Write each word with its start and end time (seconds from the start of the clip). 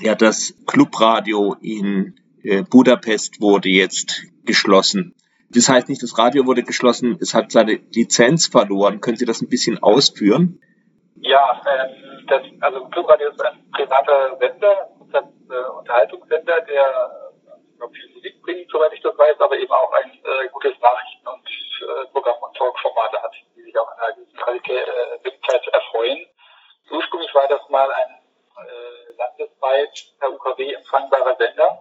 Ja, 0.00 0.14
das 0.14 0.54
Clubradio 0.66 1.56
in 1.60 2.16
äh, 2.42 2.62
Budapest 2.62 3.40
wurde 3.40 3.68
jetzt 3.68 4.24
geschlossen. 4.44 5.14
Das 5.50 5.68
heißt 5.68 5.88
nicht, 5.88 6.02
das 6.02 6.18
Radio 6.18 6.46
wurde 6.46 6.62
geschlossen, 6.62 7.18
es 7.20 7.32
hat 7.34 7.52
seine 7.52 7.80
Lizenz 7.94 8.46
verloren. 8.46 9.00
Können 9.00 9.16
Sie 9.16 9.24
das 9.24 9.40
ein 9.40 9.48
bisschen 9.48 9.82
ausführen? 9.82 10.60
Ja, 11.20 11.62
ähm, 11.66 12.26
das, 12.28 12.42
also 12.60 12.84
Clubradio 12.86 13.30
ist 13.30 13.40
ein 13.40 13.70
privater 13.72 14.36
Sender, 14.38 14.90
ein 15.12 15.24
äh, 15.50 15.78
Unterhaltungssender, 15.78 16.60
der 16.60 16.82
äh, 16.82 17.88
viel 17.92 18.14
Musik 18.14 18.42
bringt, 18.42 18.70
soweit 18.70 18.92
ich 18.92 19.00
das 19.02 19.16
weiß, 19.16 19.40
aber 19.40 19.56
Empfangbarer 31.06 31.36
Sender, 31.36 31.78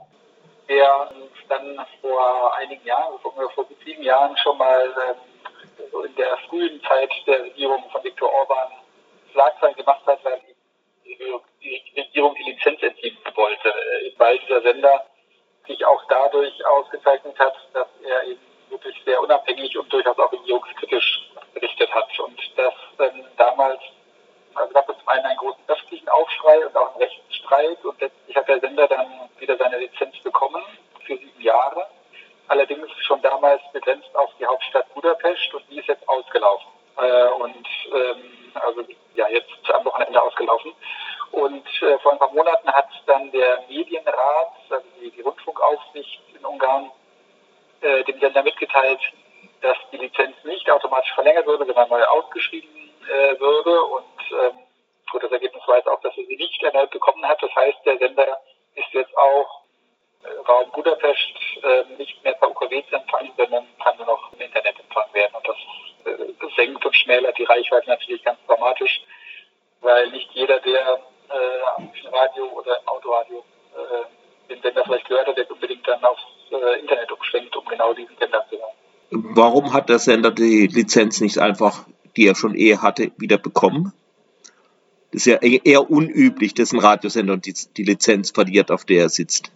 der 0.67 1.11
dann 1.49 1.85
vor 2.01 2.55
einigen 2.55 2.85
Jahren, 2.85 3.19
vor, 3.19 3.33
vor 3.51 3.65
sieben 3.83 4.03
Jahren 4.03 4.35
schon 4.37 4.57
mal 4.57 4.93
ähm, 5.09 5.87
so 5.91 6.03
in 6.03 6.15
der 6.15 6.37
frühen 6.49 6.81
Zeit 6.83 7.11
der 7.25 7.43
Regierung 7.43 7.83
von 7.91 8.03
Viktor 8.03 8.31
Orban 8.31 8.71
Schlagzeilen 9.31 9.75
gemacht 9.75 10.05
hat, 10.05 10.23
weil 10.23 10.41
die, 11.05 11.15
die 11.61 11.99
Regierung 11.99 12.35
die 12.35 12.51
Lizenz 12.51 12.81
entziehen 12.81 13.17
wollte, 13.33 13.69
äh, 13.69 14.13
weil 14.17 14.37
dieser 14.39 14.61
Sender 14.61 15.05
sich 15.67 15.83
auch 15.85 16.03
dadurch 16.07 16.65
ausgezeichnet 16.65 17.37
hat, 17.39 17.55
dass 17.73 17.87
er 18.03 18.23
eben 18.23 18.41
wirklich 18.69 18.95
sehr 19.05 19.21
unabhängig 19.21 19.77
und 19.77 19.91
durchaus 19.91 20.17
auch 20.19 20.31
regierungskritisch 20.31 21.29
berichtet 21.53 21.93
hat. 21.93 22.19
Und 22.19 22.39
das 22.55 22.73
ähm, 22.99 23.25
damals 23.37 23.81
also 24.55 24.73
gab 24.73 24.89
es 24.89 24.97
zum 24.97 25.07
einen 25.07 25.25
einen 25.25 25.37
großen 25.37 25.63
öffentlichen 25.67 26.09
Aufschrei 26.09 26.65
und 26.65 26.75
auch 26.75 26.91
einen 26.91 27.03
Rechtsstreit 27.03 27.83
und 27.85 27.99
letztlich 27.99 28.35
hat 28.35 28.47
der 28.47 28.59
Sender 28.59 28.87
dann 28.87 29.29
wieder 29.39 29.57
seine 29.57 29.77
Lizenz 29.77 30.17
bekommen 30.19 30.63
für 31.05 31.17
sieben 31.17 31.41
Jahre. 31.41 31.87
Allerdings 32.47 32.89
schon 33.01 33.21
damals 33.21 33.61
begrenzt 33.73 34.15
auf 34.15 34.29
die 34.39 34.45
Hauptstadt 34.45 34.93
Budapest 34.93 35.53
und 35.53 35.63
die 35.69 35.79
ist 35.79 35.87
jetzt 35.87 36.07
ausgelaufen. 36.07 36.67
Äh, 36.97 37.27
und 37.29 37.67
ähm, 37.93 38.53
also 38.55 38.81
ja 39.15 39.27
jetzt 39.29 39.71
am 39.73 39.85
Wochenende 39.85 40.21
ausgelaufen. 40.21 40.73
Und 41.31 41.67
äh, 41.81 41.97
vor 41.99 42.13
ein 42.13 42.19
paar 42.19 42.31
Monaten 42.31 42.71
hat 42.71 42.87
dann 43.07 43.31
der 43.31 43.63
Medienrat, 43.67 44.53
also 44.69 44.85
die, 45.01 45.11
die 45.11 45.21
Rundfunkaufsicht 45.21 46.21
in 46.37 46.45
Ungarn, 46.45 46.91
äh, 47.81 48.03
dem 48.03 48.19
Sender 48.19 48.43
mitgeteilt, 48.43 49.01
dass 49.61 49.77
die 49.91 49.97
Lizenz 49.97 50.35
nicht 50.43 50.69
automatisch 50.69 51.13
verlängert 51.13 51.45
würde, 51.45 51.65
sondern 51.65 51.89
neu 51.89 52.03
ausgeschrieben 52.03 52.69
äh, 53.09 53.39
würde. 53.39 53.83
Und 53.83 54.05
ähm, 54.31 54.57
gut, 55.11 55.23
das 55.23 55.31
Ergebnis 55.31 55.63
war 55.67 55.77
jetzt 55.77 55.87
auch, 55.87 56.01
dass 56.01 56.17
er 56.17 56.25
sie 56.25 56.35
nicht 56.35 56.61
erneut 56.63 56.91
bekommen 56.91 57.25
hat. 57.25 57.41
Das 57.41 57.53
heißt, 57.55 57.77
der 57.85 57.97
Sender 57.97 58.39
ist 58.75 58.93
jetzt 58.93 59.15
auch 59.17 59.61
äh, 60.23 60.47
Raum 60.47 60.71
Budapest 60.71 61.33
äh, 61.63 61.83
nicht 61.97 62.23
mehr 62.23 62.33
per 62.33 62.49
UKW 62.49 62.83
zu 62.89 62.95
empfangen, 62.95 63.31
sondern 63.37 63.65
kann 63.83 63.97
nur 63.97 64.07
noch 64.07 64.33
im 64.33 64.41
Internet 64.41 64.79
empfangen 64.79 65.13
werden. 65.13 65.35
Und 65.35 65.47
das, 65.47 65.57
äh, 66.05 66.35
senkt 66.55 66.85
und 66.85 66.95
schmälert 66.95 67.37
die 67.37 67.43
Reichweite 67.43 67.89
natürlich 67.89 68.23
ganz 68.23 68.39
dramatisch, 68.47 69.01
weil 69.81 70.09
nicht 70.11 70.29
jeder, 70.31 70.59
der 70.59 70.99
äh, 71.29 71.61
am 71.75 71.89
Radio 72.13 72.45
oder 72.53 72.79
im 72.79 72.87
Autoradio 72.87 73.43
äh, 73.75 74.53
den 74.53 74.61
Sender 74.61 74.83
vielleicht 74.83 75.07
gehört 75.07 75.27
hat, 75.27 75.37
der 75.37 75.49
unbedingt 75.49 75.87
dann 75.87 76.03
aufs 76.03 76.21
äh, 76.51 76.79
Internet 76.79 77.11
umschwenkt, 77.11 77.55
um 77.55 77.65
genau 77.65 77.93
diesen 77.93 78.15
Sender 78.17 78.45
zu 78.49 78.57
hören. 78.57 78.75
Warum 79.11 79.73
hat 79.73 79.89
der 79.89 79.99
Sender 79.99 80.31
die 80.31 80.67
Lizenz 80.67 81.21
nicht 81.21 81.37
einfach, 81.37 81.85
die 82.15 82.27
er 82.27 82.35
schon 82.35 82.55
eh 82.55 82.77
hatte, 82.77 83.11
wieder 83.17 83.37
bekommen? 83.37 83.93
Das 85.15 85.25
ist 85.25 85.31
ja 85.31 85.37
eher 85.41 85.89
unüblich, 85.89 86.53
dass 86.55 86.73
ein 86.73 86.79
Radiosender 86.81 87.37
die, 87.37 87.53
die 87.53 87.83
Lizenz 87.83 88.31
verliert, 88.31 88.69
auf 88.69 88.83
der 88.83 89.03
er 89.03 89.09
sitzt. 89.09 89.49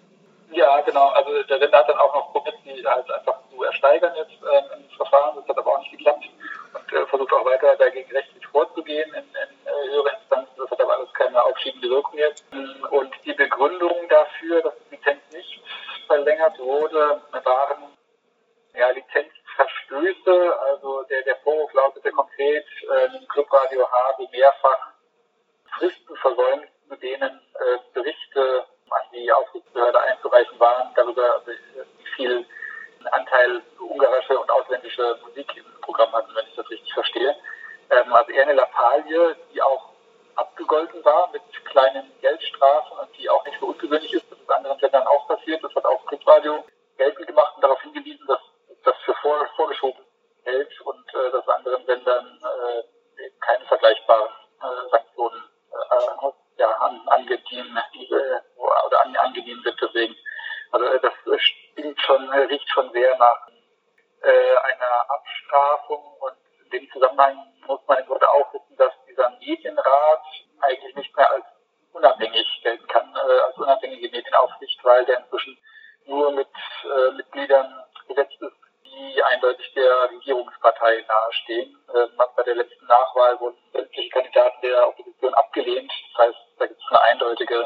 Ja, 0.53 0.79
genau. 0.79 1.09
Also 1.09 1.43
der 1.43 1.59
Sender 1.59 1.79
hat 1.79 1.89
dann 1.89 1.97
auch 1.97 2.15
noch 2.15 2.31
probiert, 2.31 2.55
die 2.63 2.81
halt 2.87 3.11
einfach 3.11 3.39
zu 3.51 3.61
ersteigern 3.63 4.13
jetzt 4.15 4.39
ähm, 4.39 4.79
im 4.79 4.95
Verfahren. 4.95 5.35
Das 5.35 5.49
hat 5.49 5.57
aber 5.57 5.73
auch 5.73 5.79
nicht 5.79 5.91
geklappt 5.91 6.23
und 6.73 6.93
äh, 6.93 7.05
versucht 7.07 7.33
auch 7.33 7.43
weiter 7.43 7.75
dagegen 7.75 8.09
rechtlich 8.09 8.47
vorzugehen 8.47 9.09
in, 9.09 9.19
in 9.19 9.25
äh, 9.25 9.91
höhere 9.91 10.15
Instanzen. 10.15 10.53
Das 10.55 10.71
hat 10.71 10.79
aber 10.79 10.95
alles 10.95 11.11
keine 11.11 11.43
aufschiebende 11.43 11.89
Wirkung 11.89 12.17
jetzt. 12.17 12.45
Und 12.91 13.11
die 13.25 13.33
Begründung 13.33 14.07
dafür, 14.07 14.61
dass 14.61 14.75
die 14.85 14.95
Lizenz 14.95 15.19
nicht 15.33 15.61
verlängert 16.07 16.57
wurde, 16.57 17.21
waren 17.33 17.83
ja, 18.77 18.91
Lizenzverstöße. 18.91 20.57
Also 20.71 21.03
der, 21.09 21.23
der 21.23 21.35
Vorwurf 21.43 21.73
lautete 21.73 22.11
konkret, 22.11 22.63
äh, 22.63 23.09
Clubradio 23.27 23.85
habe 23.91 24.25
mehrfach 24.31 24.88
Fristen 25.79 26.15
versäumt, 26.17 26.67
mit 26.89 27.01
denen 27.01 27.41
äh, 27.55 27.77
Berichte 27.93 28.65
an 28.89 29.01
die 29.13 29.31
Aufsichtsbehörde 29.31 29.99
einzureichen 29.99 30.59
waren, 30.59 30.93
darüber, 30.95 31.35
also, 31.35 31.51
wie 31.51 32.09
viel 32.15 32.45
Anteil 33.11 33.61
ungarische 33.79 34.37
und 34.37 34.51
ausländische 34.51 35.17
Musik 35.23 35.55
im 35.55 35.81
Programm 35.81 36.11
hatten, 36.11 36.35
wenn 36.35 36.45
ich 36.47 36.55
das 36.55 36.69
richtig 36.69 36.93
verstehe. 36.93 37.35
Ähm, 37.89 38.13
also 38.13 38.31
eher 38.31 38.43
eine 38.43 38.53
Lappalie, 38.53 39.35
die 39.53 39.61
auch 39.61 39.93
abgegolten 40.35 41.03
war 41.05 41.29
mit 41.31 41.41
kleinen 41.65 42.11
Geldstrafen 42.19 42.99
und 42.99 43.17
die 43.17 43.29
auch 43.29 43.45
nicht 43.45 43.59
so 43.59 43.67
ungewöhnlich 43.67 44.13
ist. 44.13 44.29
Das 44.29 44.39
ist 44.39 44.51
anderen 44.51 44.79
Ländern 44.79 45.07
auch 45.07 45.27
passiert. 45.27 45.63
Das 45.63 45.73
hat 45.75 45.85
auch 45.85 46.05
Clubradio 46.07 46.63
geltend 46.97 47.27
gemacht 47.27 47.53
und 47.55 47.63
darauf 47.63 47.81
hingewiesen, 47.81 48.25
dass 48.27 48.39
das 48.83 48.95
für 49.05 49.13
vor, 49.15 49.47
vorgeschoben 49.55 50.03
hält 50.43 50.81
und 50.81 51.13
äh, 51.13 51.31
dass 51.31 51.47
anderen 51.47 51.85
Ländern 51.85 52.39
äh, 52.43 53.29
keine 53.39 53.65
vergleichbaren 53.65 54.29
äh, 54.61 54.95
äh, 54.95 54.98
an, 57.31 57.77
angedient 57.77 58.11
äh, 58.11 58.59
oder 58.59 59.05
an, 59.05 59.15
angedient 59.17 59.63
sind. 59.63 59.79
Deswegen, 59.81 60.15
also 60.71 60.85
äh, 60.85 60.99
das 60.99 61.13
stinkt 61.41 62.01
schon, 62.01 62.29
riecht 62.29 62.69
schon 62.69 62.91
sehr 62.91 63.17
nach 63.17 63.47
äh, 64.21 64.55
einer 64.57 65.09
Abstrafung 65.09 66.03
und 66.19 66.35
in 66.63 66.69
dem 66.71 66.91
Zusammenhang 66.91 67.37
muss 67.67 67.79
man 67.87 67.99
im 67.99 68.05
Grunde 68.05 68.29
auch 68.29 68.53
wissen, 68.53 68.75
dass 68.77 68.93
dieser 69.07 69.29
Medienrat 69.39 70.23
eigentlich 70.61 70.95
nicht 70.95 71.15
mehr 71.15 71.29
als 71.31 71.45
unabhängig 71.93 72.47
gelten 72.63 72.87
kann, 72.87 73.15
äh, 73.15 73.39
als 73.41 73.57
unabhängige 73.57 74.09
Medienaufsicht, 74.09 74.83
weil 74.83 75.05
der 75.05 75.19
inzwischen 75.19 75.57
nur 76.05 76.31
mit 76.31 76.47
äh, 76.83 77.11
Mitgliedern 77.11 77.83
besetzt 78.07 78.41
ist, 78.41 78.55
die 78.83 79.23
eindeutig 79.23 79.71
der 79.73 80.09
Regierungspartei 80.09 81.05
nahestehen. 81.07 81.77
Äh, 81.93 82.07
bei 82.35 82.43
der 82.43 82.55
letzten 82.55 82.85
Nachwahl 82.87 83.39
wurden 83.39 83.57
sämtliche 83.73 84.09
Kandidaten 84.09 84.61
der 84.61 84.87
Opposition 84.87 85.33
abgelehnt. 85.33 85.91
Eindeutige 87.29 87.65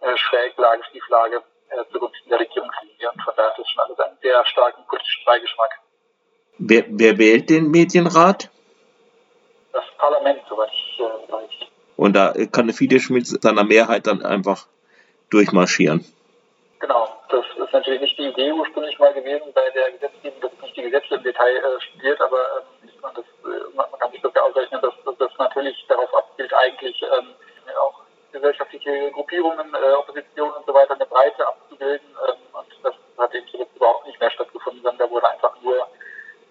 äh, 0.00 0.16
Schräglage, 0.16 0.82
Schieflage 0.90 1.42
äh, 1.70 1.92
zugunsten 1.92 2.28
der 2.28 2.40
Regierungslinie. 2.40 3.10
Und 3.12 3.22
von 3.22 3.34
daher 3.36 3.50
ist 3.50 3.58
das 3.58 3.68
schon 3.68 3.82
alles 3.84 3.98
einen 4.00 4.18
sehr 4.22 4.44
starken 4.46 4.84
politischen 4.88 5.24
Beigeschmack. 5.24 5.70
Wer, 6.58 6.84
wer 6.88 7.18
wählt 7.18 7.50
den 7.50 7.70
Medienrat? 7.70 8.50
Das 9.72 9.84
Parlament, 9.98 10.40
soweit 10.48 10.70
ich 10.72 11.00
äh, 11.00 11.32
weiß. 11.32 11.50
Und 11.96 12.14
da 12.14 12.34
kann 12.52 12.66
der 12.66 12.74
Fidesz 12.74 13.10
mit 13.10 13.26
seiner 13.26 13.64
Mehrheit 13.64 14.06
dann 14.06 14.24
einfach 14.24 14.66
durchmarschieren. 15.30 16.04
Genau, 16.78 17.08
das 17.30 17.44
ist 17.56 17.72
natürlich 17.72 18.00
nicht 18.00 18.18
die 18.18 18.28
Idee 18.28 18.52
ursprünglich 18.52 18.98
mal 18.98 19.12
gewesen 19.14 19.50
bei 19.54 19.70
der 19.70 19.92
Gesetzgebung, 19.92 20.40
dass 20.40 20.52
nicht 20.62 20.76
die 20.76 20.82
Gesetze 20.82 21.14
im 21.14 21.22
Detail 21.22 21.56
äh, 21.56 21.80
studiert, 21.80 22.20
aber 22.20 22.36
ähm, 22.36 22.90
man, 23.00 23.14
das, 23.14 23.24
äh, 23.24 23.74
man, 23.74 23.86
kann 23.98 24.12
sich 24.12 24.22
ja 24.22 24.42
ausrechnen, 24.42 24.80
dass 24.82 24.94
das 25.18 25.30
natürlich 25.38 25.84
darauf 25.88 26.14
abzielt, 26.14 26.52
eigentlich 26.52 27.02
ähm, 27.02 27.28
gesellschaftliche 28.36 29.10
Gruppierungen, 29.12 29.72
äh, 29.72 29.94
Opposition 29.96 30.50
und 30.52 30.66
so 30.66 30.74
weiter 30.74 30.94
eine 30.94 31.06
Breite 31.06 31.46
abzubilden. 31.48 32.08
Ähm, 32.28 32.40
und 32.52 32.68
das 32.82 32.94
hat 33.16 33.34
eben 33.34 33.46
zuletzt 33.50 33.76
überhaupt 33.76 34.06
nicht 34.06 34.20
mehr 34.20 34.30
stattgefunden, 34.30 34.82
sondern 34.82 35.08
da 35.08 35.10
wurde 35.10 35.28
einfach 35.30 35.54
nur 35.62 35.88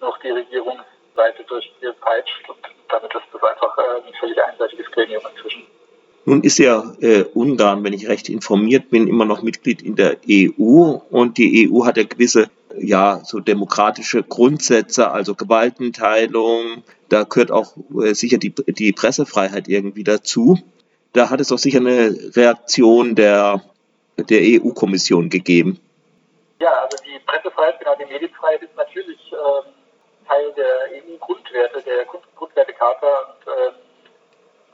noch 0.01 0.17
die 0.19 0.31
Regierungsseite 0.31 1.43
durchgepeitscht 1.47 2.49
und 2.49 2.57
damit 2.89 3.13
ist 3.13 3.29
das 3.31 3.43
einfach 3.43 3.77
äh, 3.77 4.07
ein 4.07 4.13
völlig 4.19 4.37
einseitiges 4.43 4.89
Gremium 4.91 5.21
inzwischen. 5.31 5.63
Nun 6.27 6.41
ist 6.41 6.57
ja 6.57 6.83
äh, 7.01 7.23
Ungarn, 7.33 7.83
wenn 7.83 7.93
ich 7.93 8.07
recht 8.07 8.29
informiert 8.29 8.89
bin, 8.89 9.07
immer 9.07 9.25
noch 9.25 9.43
Mitglied 9.43 9.83
in 9.83 9.95
der 9.95 10.17
EU 10.27 10.97
und 11.11 11.37
die 11.37 11.69
EU 11.69 11.85
hat 11.85 11.97
ja 11.97 12.03
gewisse 12.03 12.49
ja 12.77 13.21
so 13.23 13.39
demokratische 13.39 14.23
Grundsätze, 14.23 15.11
also 15.11 15.35
Gewaltenteilung. 15.35 16.83
Da 17.09 17.23
gehört 17.23 17.51
auch 17.51 17.77
äh, 18.03 18.13
sicher 18.13 18.37
die, 18.37 18.53
die 18.53 18.91
Pressefreiheit 18.91 19.67
irgendwie 19.67 20.03
dazu. 20.03 20.57
Da 21.15 21.29
hat 21.29 21.39
es 21.39 21.47
doch 21.47 21.57
sicher 21.57 21.79
eine 21.79 22.13
Reaktion 22.35 23.15
der 23.15 23.61
der 24.17 24.41
EU-Kommission 24.41 25.29
gegeben. 25.29 25.79
Ja, 26.59 26.71
also 26.83 26.97
die 27.03 27.19
Pressefreiheit, 27.19 27.79
genau 27.79 27.95
die 27.95 28.05
Medienfreiheit 28.05 28.63
ist 28.63 28.75
natürlich 28.75 29.19
ähm, 29.31 29.71
Teil 30.27 30.53
der 30.53 31.03
EU-Grundwerte, 31.03 31.81
der 31.83 32.05
Grundwertecharta 32.05 33.07
und, 33.07 33.47
ähm, 33.47 33.73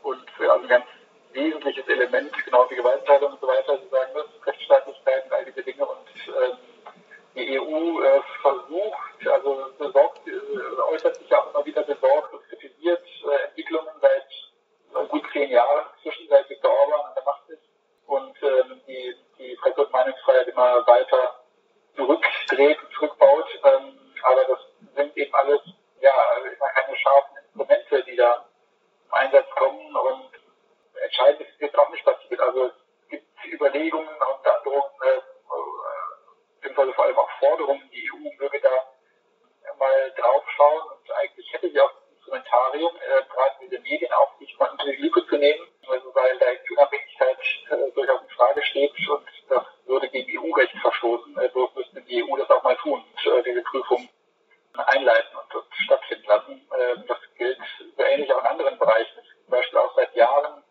und 0.03 0.49
also 0.49 0.67
ganz 0.67 0.85
wesentliches 1.33 1.88
Element, 1.88 2.31
genau 2.45 2.65
wie 2.69 2.75
Gewaltenteilung 2.75 3.33
und 3.33 3.41
so 3.41 3.47
weiter. 3.47 3.79
Sie 3.83 3.89
sagen 3.89 4.11
das, 4.13 4.47
Rechtsstaatlichkeit 4.47 5.25
und 5.25 5.33
all 5.33 5.45
diese 5.45 5.63
Dinge. 5.63 5.85
Und 5.85 6.07
ähm, 6.27 6.57
die 7.35 7.59
EU 7.59 8.01
äh, 8.01 8.21
versucht, 8.41 9.27
also 9.31 9.65
besorgt, 9.77 10.27
äh, 10.27 10.93
äußert 10.93 11.15
sich 11.17 11.30
Maschine 16.21 16.29
der 16.29 16.50
Viktor 16.50 16.71
Orban 16.71 17.06
an 17.07 17.13
der 17.15 17.23
Macht 17.23 17.50
ist 17.50 17.63
und 18.07 18.44
ähm, 18.44 18.81
die, 18.88 19.15
die 19.38 19.56
Presse- 19.56 19.85
und 19.85 19.91
Meinungsfreiheit 19.91 20.47
immer 20.47 20.85
weiter 20.88 21.41
zurückdreht 21.95 22.77
und 22.83 22.94
zurückbaut. 22.94 23.47
Ähm, 23.63 23.97
aber 24.23 24.45
das 24.45 24.59
sind 24.95 25.18
eben 25.18 25.33
alles, 25.33 25.62
ja, 26.01 26.12
also 26.35 26.47
immer 26.47 26.69
keine 26.69 26.95
scharfen 26.97 27.38
Instrumente, 27.38 28.03
die 28.03 28.15
da 28.15 28.45
im 29.07 29.13
Einsatz 29.13 29.50
kommen 29.51 29.95
und 29.95 30.29
entscheidend 31.03 31.41
ist 31.41 31.59
jetzt 31.59 31.77
auch 31.77 31.89
nicht, 31.89 32.06
was 32.06 32.15
die 32.24 32.29
äh, 47.69 47.92
durchaus 47.92 48.21
in 48.21 48.30
Frage 48.30 48.63
steht 48.63 48.94
und 49.09 49.25
das 49.50 49.63
würde 49.86 50.09
gegen 50.09 50.39
EU-Recht 50.39 50.75
verstoßen. 50.81 51.33
Bloß 51.33 51.75
müsste 51.75 52.01
die 52.01 52.24
EU 52.24 52.38
das 52.38 52.50
auch 52.50 52.63
mal 52.63 52.75
tun 52.77 53.03
und 53.03 53.33
äh, 53.33 53.44
diese 53.44 53.62
Prüfung 53.63 54.09
einleiten 54.74 55.36
und, 55.36 55.56
und 55.56 55.65
stattfinden 55.74 56.27
lassen. 56.27 56.69
Äh, 56.71 57.07
das 57.07 57.18
gilt 57.38 57.59
so 57.98 58.03
ähnlich 58.03 58.33
auch 58.33 58.39
in 58.39 58.48
anderen 58.48 58.77
Bereichen. 58.77 59.21
Zum 59.44 59.51
Beispiel 59.51 59.80
auch 59.80 59.95
seit 59.95 60.15
Jahren 60.15 60.63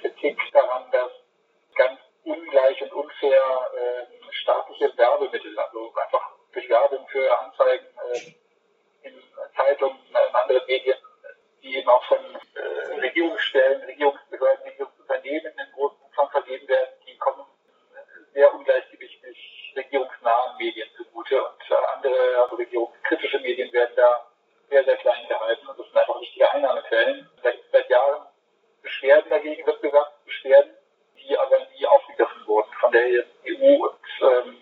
Kritik 0.00 0.38
daran, 0.52 0.90
dass 0.92 1.10
ganz 1.74 2.00
ungleich 2.24 2.82
und 2.82 2.92
unfair 2.92 3.42
äh, 3.76 4.32
staatliche 4.32 4.96
Werbemittel, 4.96 5.58
also 5.58 5.92
einfach 5.94 6.30
durch 6.52 6.68
Werbung 6.68 7.06
für 7.08 7.38
Anzeigen 7.40 7.86
äh, 8.12 9.08
in 9.08 9.22
Zeitungen, 9.56 9.98
in 10.08 10.34
anderen 10.34 10.66
Medien, 10.66 10.98
die 11.62 11.76
eben 11.76 11.88
auch 11.88 12.04
von 12.04 12.18
äh, 12.18 13.00
Regierungsstellen, 13.00 13.82
Regierungsbehörden, 13.82 14.64
Regierungsunternehmen 15.10 15.52
in 15.58 15.72
großem 15.74 15.98
Umfang 16.06 16.30
vergeben 16.30 16.68
werden, 16.68 16.90
die 17.06 17.16
kommen 17.18 17.44
sehr 18.32 18.54
ungleichgewichtig 18.54 19.72
regierungsnahen 19.76 20.56
Medien 20.58 20.88
zugute 20.96 21.42
und 21.42 21.62
äh, 21.70 21.74
andere, 21.96 22.42
also 22.42 22.56
regierungskritische 22.56 23.38
Medien 23.40 23.72
werden 23.72 23.92
da 23.96 24.26
sehr, 24.68 24.84
sehr 24.84 24.96
klein 24.96 25.26
gehalten 25.28 25.66
und 25.66 25.78
das 25.78 25.86
sind 25.86 25.96
einfach 25.96 26.20
wichtige 26.20 26.50
Einnahmequellen. 26.50 27.28
Da 27.42 27.50
seit 27.72 27.90
Jahren 27.90 28.26
Beschwerden 28.82 29.30
dagegen, 29.30 29.66
Wettbewerbsbeschwerden, 29.66 30.72
die 31.18 31.36
aber 31.38 31.58
nie 31.76 31.86
aufgegriffen 31.86 32.46
wurden 32.46 32.70
von 32.80 32.92
der 32.92 33.02
EU 33.02 33.86
und 33.86 33.98
ähm, 34.22 34.56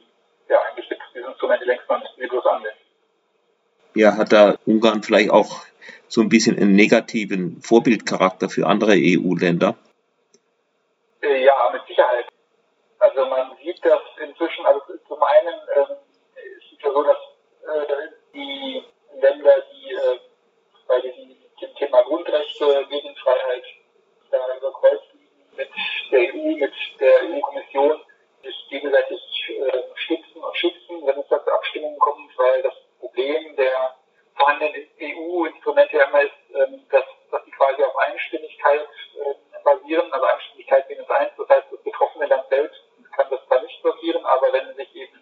ja, 0.49 0.61
eigentlich 0.63 0.89
gibt 0.89 1.03
es 1.03 1.13
diese 1.15 1.27
Instrumente 1.27 1.65
längst, 1.65 1.89
müsste 1.89 2.21
sie 2.21 2.27
bloß 2.27 2.47
anwenden. 2.47 2.79
Ja, 3.95 4.17
hat 4.17 4.33
da 4.33 4.57
Ungarn 4.67 5.03
vielleicht 5.03 5.31
auch 5.31 5.65
so 6.09 6.21
ein 6.21 6.29
bisschen 6.29 6.57
einen 6.57 6.75
negativen 6.75 7.61
Vorbildcharakter 7.61 8.49
für 8.49 8.67
andere 8.67 8.93
EU-Länder? 8.93 9.77
Äh, 11.23 11.45
ja, 11.45 11.71
mit 11.73 11.87
Sicherheit. 11.87 12.27
Also 12.99 13.27
man 13.27 13.57
sieht 13.63 13.79
das 13.85 14.01
inzwischen, 14.23 14.67
also 14.67 14.81
zum 15.07 15.23
einen 15.23 15.55
ähm, 15.77 15.97
ist 16.59 16.73
es 16.73 16.83
ja 16.83 16.93
so, 16.93 17.03
dass 17.03 17.17
äh, 17.17 18.09
die 18.35 18.83
Länder, 19.21 19.55
die 19.73 19.93
äh, 19.93 20.19
bei 20.87 21.01
diesem 21.01 21.37
dem 21.61 21.75
Thema 21.75 22.03
Grundrechte, 22.03 22.87
Medienfreiheit 22.89 23.65
da 24.31 24.39
über 24.57 24.73
Kreuz 24.75 25.01
mit 25.57 25.69
der 26.13 26.21
EU, 26.35 26.57
mit 26.57 26.73
der 27.01 27.23
EU-Kommission 27.25 28.01
sich 28.45 28.67
gegenseitig 28.71 29.21
äh, 29.49 29.83
stützen 29.95 30.41
und 30.41 30.57
schützen, 30.57 31.05
wenn 31.05 31.19
es 31.19 31.27
da 31.29 31.45
zu 31.45 31.51
Abstimmungen 31.51 31.99
kommt, 31.99 32.31
weil 32.39 32.63
das 32.63 32.75
Problem 33.01 33.57
der 33.57 33.97
vorhandenen 34.37 34.87
EU-Instrumente 35.01 35.99
immer 35.99 36.23
ist, 36.23 36.33
ähm, 36.55 36.87
dass, 36.91 37.05
dass 37.31 37.45
die 37.45 37.51
quasi 37.51 37.83
auf 37.83 37.97
Einstimmigkeit 37.97 38.87
äh, 39.17 39.65
basieren, 39.65 40.13
also 40.13 40.27
Einstimmigkeit 40.27 40.89
minus 40.89 41.11
eins, 41.11 41.33
das 41.37 41.49
heißt, 41.49 41.67
das 41.73 41.83
betroffene 41.83 42.27
Land 42.27 42.49
selbst 42.49 42.81
kann 43.17 43.27
das 43.31 43.41
zwar 43.47 43.63
nicht 43.63 43.83
passieren, 43.83 44.25
aber 44.25 44.53
wenn 44.53 44.75
sich 44.77 44.95
eben 44.95 45.19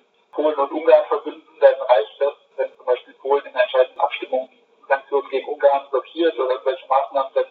Polen 0.46 0.58
und 0.58 0.72
Ungarn 0.72 1.06
verbünden, 1.06 1.58
dann 1.60 1.74
reicht 1.74 2.20
das, 2.20 2.34
wenn 2.56 2.76
zum 2.76 2.86
Beispiel 2.86 3.14
Polen 3.14 3.44
in 3.46 3.52
der 3.52 3.62
entscheidenden 3.62 4.00
Abstimmung 4.00 4.48
Sanktionen 4.88 5.28
gegen 5.28 5.48
Ungarn 5.48 5.90
blockiert 5.90 6.38
oder 6.38 6.50
irgendwelche 6.50 6.86
Maßnahmen, 6.86 7.32
dann, 7.34 7.46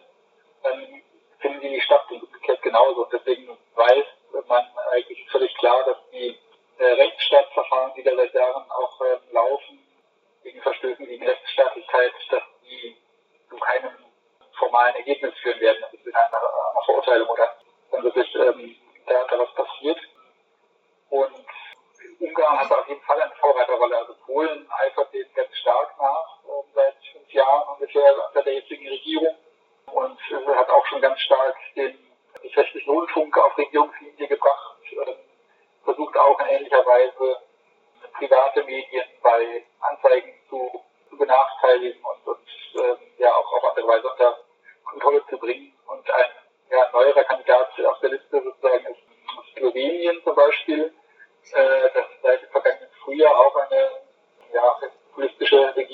dann 0.62 1.02
finden 1.40 1.60
die 1.60 1.68
nicht 1.68 1.84
statt 1.84 2.06
und 2.10 2.22
umgekehrt 2.22 2.62
genauso. 2.62 3.04
Und 3.04 3.12
deswegen 3.12 3.58
weiß 3.74 4.06
man 4.48 4.64
eigentlich 4.92 5.28
völlig 5.30 5.54
klar, 5.58 5.84
dass 5.84 5.98
die 6.10 6.38
äh, 6.78 6.84
Rechtsstaatsverfahren, 6.84 7.92
die 7.96 8.02
da 8.02 8.16
seit 8.16 8.32
Jahren 8.32 8.70
auch 8.70 9.00
äh, 9.02 9.18
laufen, 9.32 9.78
gegen 10.42 10.62
Verstößen 10.62 11.04
gegen 11.04 11.26
Rechtsstaatlichkeit, 11.26 12.12
dass 12.30 12.42
die 12.62 12.96
zu 13.50 13.56
keinem 13.58 13.92
formalen 14.58 14.94
Ergebnis 14.94 15.34
führen 15.42 15.60
werden, 15.60 15.84
also 15.84 15.96
in 15.96 16.14
einer, 16.14 16.38
einer 16.38 16.84
Verurteilung 16.86 17.28
oder 17.28 17.56
dann 17.90 18.04
wirklich 18.04 18.34
ähm, 18.36 18.74
da, 19.06 19.24
da 19.28 19.38
was 19.38 19.52
passiert. 19.54 19.98
Und 21.10 21.46
Ungarn 22.18 22.58
hat 22.58 22.72
auf 22.72 22.88
jeden 22.88 23.02
Fall 23.02 23.20
eine 23.20 23.34
Vorreiterrolle. 23.36 23.98
Also 23.98 24.14
Dem 25.04 25.26
ganz 25.34 25.54
stark 25.56 25.98
nach, 25.98 26.38
äh, 26.44 26.62
seit 26.74 26.96
fünf 27.12 27.32
Jahren 27.32 27.68
ungefähr 27.74 28.14
unter 28.28 28.42
der 28.42 28.54
jetzigen 28.54 28.88
Regierung. 28.88 29.36
Und 29.92 30.18
äh, 30.30 30.54
hat 30.54 30.70
auch 30.70 30.86
schon 30.86 31.00
ganz 31.00 31.20
stark 31.20 31.56
den 31.74 31.98
rechtlichen 32.54 32.90
Rundfunk 32.90 33.36
auf 33.38 33.56
Regierungslinie 33.56 34.28
gebracht, 34.28 34.78
äh, 34.90 35.14
versucht 35.84 36.16
auch 36.16 36.40
in 36.40 36.46
ähnlicher 36.46 36.84
Weise 36.84 37.38
private 38.18 38.64
Medien 38.64 39.04
bei 39.22 39.64
Anzeigen 39.80 40.32
zu, 40.48 40.82
zu 41.10 41.16
benachteiligen 41.16 42.02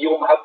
Regierung 0.02 0.26
hat 0.26 0.42